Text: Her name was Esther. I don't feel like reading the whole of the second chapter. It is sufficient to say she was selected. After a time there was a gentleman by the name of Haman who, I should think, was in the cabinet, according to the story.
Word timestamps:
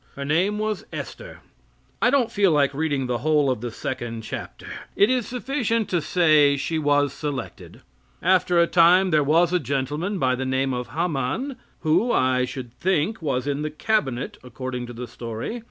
Her 0.15 0.25
name 0.25 0.57
was 0.57 0.83
Esther. 0.91 1.41
I 2.01 2.09
don't 2.09 2.31
feel 2.31 2.49
like 2.51 2.73
reading 2.73 3.05
the 3.05 3.19
whole 3.19 3.51
of 3.51 3.61
the 3.61 3.69
second 3.69 4.23
chapter. 4.23 4.65
It 4.95 5.11
is 5.11 5.27
sufficient 5.27 5.89
to 5.91 6.01
say 6.01 6.57
she 6.57 6.79
was 6.79 7.13
selected. 7.13 7.81
After 8.19 8.59
a 8.59 8.65
time 8.65 9.11
there 9.11 9.23
was 9.23 9.53
a 9.53 9.59
gentleman 9.59 10.17
by 10.17 10.33
the 10.33 10.43
name 10.43 10.73
of 10.73 10.87
Haman 10.87 11.55
who, 11.81 12.11
I 12.11 12.45
should 12.45 12.73
think, 12.73 13.21
was 13.21 13.45
in 13.45 13.61
the 13.61 13.69
cabinet, 13.69 14.39
according 14.43 14.87
to 14.87 14.93
the 14.93 15.07
story. 15.07 15.59